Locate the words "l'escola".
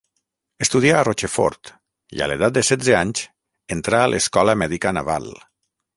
4.15-4.57